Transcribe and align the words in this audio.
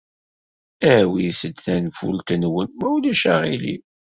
Awit-d 0.95 1.57
tanfult-nwen, 1.65 2.67
ma 2.77 2.87
ulac 2.95 3.23
aɣilif. 3.33 3.83